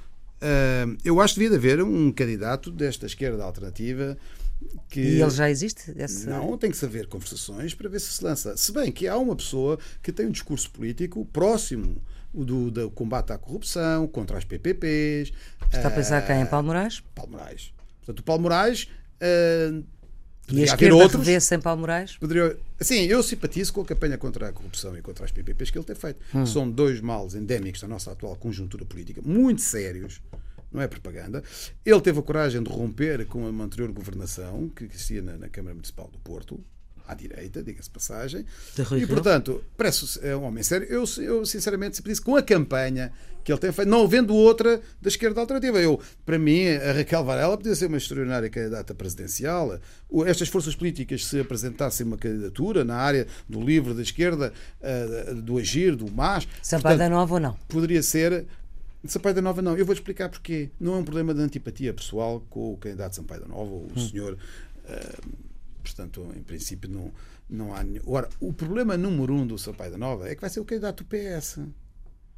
[0.42, 4.18] Ah, eu acho que devia haver um candidato desta esquerda alternativa
[4.90, 5.94] que E ele já existe?
[6.28, 8.58] Não, tem que haver conversações para ver se se lança.
[8.58, 12.02] Se bem que há uma pessoa que tem um discurso político próximo
[12.34, 15.32] do, do combate à corrupção, contra as PPPs.
[15.72, 16.42] Está a pensar quem?
[16.42, 17.04] Em Paulo Moraes?
[17.14, 17.74] Paulo Moraes.
[18.00, 18.88] Portanto, o Paulo Moraes.
[20.50, 21.62] Ah, E a poderia haver outros.
[21.62, 22.18] Paulo Moraes?
[22.18, 22.58] Poderia...
[22.80, 25.86] Sim, eu simpatizo com a campanha contra a corrupção e contra as PPPs que ele
[25.86, 26.20] tem feito.
[26.32, 30.22] que São dois males endémicos da nossa atual conjuntura política, muito sérios.
[30.72, 31.44] Não é propaganda.
[31.86, 35.74] Ele teve a coragem de romper com uma anterior governação que existia na, na Câmara
[35.74, 36.60] Municipal do Porto,
[37.08, 38.46] à direita, diga-se passagem.
[38.98, 40.88] E, portanto, parece é um homem sério.
[40.88, 43.12] Eu, eu sinceramente, simpatizo com a campanha
[43.44, 45.80] que ele tem feito, não havendo outra da esquerda alternativa.
[45.80, 49.80] Eu, para mim, a Raquel Varela podia ser uma extraordinária candidata presidencial.
[50.26, 55.58] Estas forças políticas, se apresentassem uma candidatura na área do livre da esquerda, eh, do
[55.58, 57.58] agir, do MAS, Sampaio da Nova ou não?
[57.70, 58.46] poderia ser.
[59.06, 59.78] Sampaio da Nova, não.
[59.78, 60.70] Eu vou explicar porquê.
[60.78, 64.38] Não é um problema de antipatia pessoal com o candidato Sampaio da Nova, o senhor.
[64.90, 65.16] eh,
[65.88, 67.12] portanto, em princípio, não,
[67.50, 67.84] não há.
[67.84, 70.66] nenhum- Ora, o problema número um do Sampaio da Nova é que vai ser o
[70.66, 71.60] candidato do PS.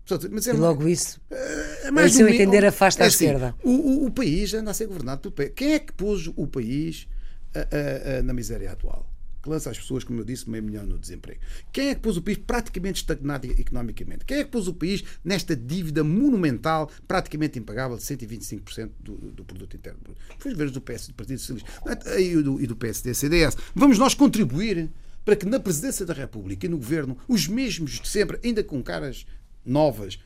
[0.07, 1.21] Portanto, Mas é E logo isso.
[1.29, 3.55] é a seu um- entender, afasta é a assim, esquerda.
[3.63, 5.53] O, o- o país anda a ser governado pelo PS.
[5.55, 7.07] Quem é que pôs o país
[7.55, 9.08] a- a- a- na miséria atual?
[9.41, 11.39] Que lança as pessoas, como eu disse, meio milhão no desemprego.
[11.71, 14.25] Quem é que pôs o país praticamente estagnado economicamente?
[14.25, 19.45] Quem é que pôs o país nesta dívida monumental, praticamente impagável, de 125% do, do
[19.45, 20.19] produto interno bruto?
[20.37, 23.55] Foi os do PS, do Partido Socialista e do, e do PSD, CDS.
[23.73, 24.89] Vamos nós contribuir
[25.23, 28.81] para que na presidência da República e no governo, os mesmos de sempre, ainda com
[28.81, 29.25] caras
[29.65, 30.19] novas,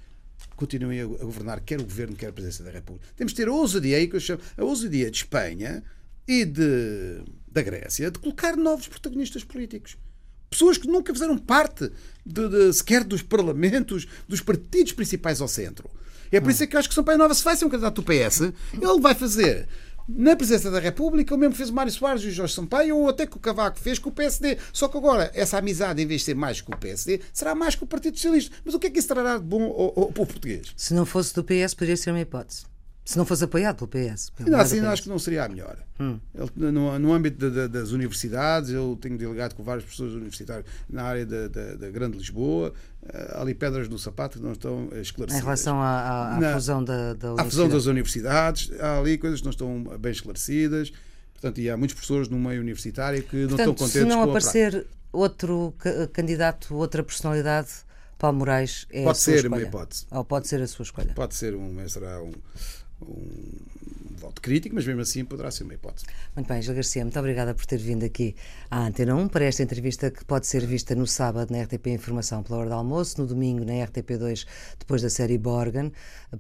[0.55, 3.07] continuem a a governar quer o governo, quer a presidência da República.
[3.15, 5.83] Temos de ter a ousadia, aí que eu chamo, a ousadia de Espanha
[6.27, 7.21] e de,
[7.53, 9.95] da Grécia de colocar novos protagonistas políticos.
[10.49, 11.91] Pessoas que nunca fizeram parte
[12.25, 15.89] de, de- sequer dos parlamentos, dos partidos principais ao centro.
[16.31, 18.01] É por isso que eu acho que São Paulo Nova, se vai ser um candidato
[18.01, 18.41] do PS,
[18.73, 19.67] ele vai fazer
[20.09, 23.07] na presidência da República, o mesmo fez o Mário Soares e o Jorge Sampaio, ou
[23.07, 24.57] até que o Cavaco fez com o PSD.
[24.73, 27.73] Só que agora, essa amizade, em vez de ser mais com o PSD, será mais
[27.75, 28.53] com o Partido Socialista.
[28.65, 30.73] Mas o que é que isso trará de bom ao, ao povo português?
[30.75, 32.65] Se não fosse do PS, poderia ser uma hipótese.
[33.05, 34.29] Se não fosse apoiado pelo PS.
[34.29, 35.03] Pelo assim, do acho PS.
[35.03, 35.77] que não seria a melhor.
[35.99, 40.65] Ele, no, no âmbito da- da- das universidades, eu tenho delegado com vários professores universitários
[40.89, 41.47] na área da,
[41.89, 42.73] Grande Lisboa.
[43.05, 45.43] eh, Há ali pedras no sapato que não estão eh, Em esclarecidas.
[45.43, 49.39] relação à, à- à Na- fusão da, da à fusão das universidades, há ali coisas
[49.39, 50.91] que não estão bem esclarecidas.
[51.33, 54.23] Portanto, e há muitos professores no meio universitário que não estão Portanto, contentes se não
[54.23, 54.49] com a prática.
[54.49, 57.67] aparecer outro ca- candidato, outra personalidade,
[58.17, 59.67] Paulo Moraes é a Pode sua ser uma escolha.
[59.67, 60.05] hipótese.
[60.09, 61.13] Ou pode ser a sua escolha.
[61.13, 62.31] Pode ser um, será um,
[63.07, 66.05] um voto crítico, mas mesmo assim poderá ser uma hipótese.
[66.35, 68.35] Muito bem, Gil Garcia, muito obrigada por ter vindo aqui
[68.71, 72.41] à Antena 1 para esta entrevista que pode ser vista no sábado na RTP Informação
[72.41, 74.45] pela hora do almoço, no domingo na RTP2
[74.79, 75.91] depois da série Borgen,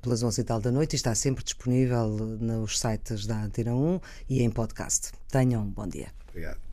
[0.01, 2.07] pelas 11 e tal da noite e está sempre disponível
[2.39, 3.99] nos sites da Antena 1
[4.29, 5.11] e em podcast.
[5.29, 6.07] Tenham um bom dia.
[6.29, 6.72] Obrigado.